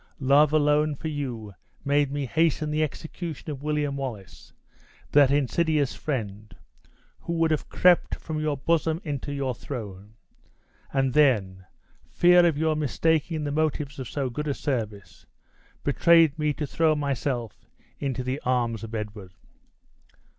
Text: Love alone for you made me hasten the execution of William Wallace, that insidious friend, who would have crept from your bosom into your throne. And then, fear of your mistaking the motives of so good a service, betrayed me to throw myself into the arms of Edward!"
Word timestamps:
Love 0.25 0.51
alone 0.51 0.95
for 0.95 1.09
you 1.09 1.53
made 1.85 2.09
me 2.11 2.25
hasten 2.25 2.71
the 2.71 2.81
execution 2.81 3.51
of 3.51 3.61
William 3.61 3.95
Wallace, 3.95 4.51
that 5.11 5.29
insidious 5.29 5.93
friend, 5.93 6.55
who 7.19 7.33
would 7.33 7.51
have 7.51 7.69
crept 7.69 8.15
from 8.15 8.39
your 8.39 8.57
bosom 8.57 8.99
into 9.03 9.31
your 9.31 9.53
throne. 9.53 10.15
And 10.91 11.13
then, 11.13 11.67
fear 12.09 12.43
of 12.47 12.57
your 12.57 12.75
mistaking 12.75 13.43
the 13.43 13.51
motives 13.51 13.99
of 13.99 14.09
so 14.09 14.27
good 14.31 14.47
a 14.47 14.55
service, 14.55 15.27
betrayed 15.83 16.39
me 16.39 16.51
to 16.53 16.65
throw 16.65 16.95
myself 16.95 17.67
into 17.99 18.23
the 18.23 18.41
arms 18.43 18.83
of 18.83 18.95
Edward!" 18.95 19.33